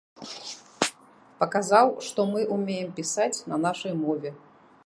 Паказаў, 1.43 1.93
што 2.07 2.19
мы 2.31 2.39
ўмеем 2.57 2.89
пісаць 3.01 3.43
на 3.53 3.65
нашай 3.67 3.93
мове. 4.05 4.29